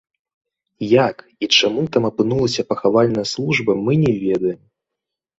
[1.09, 1.17] Як
[1.47, 4.57] і чаму там апынулася пахавальная служба, мы не ведаем.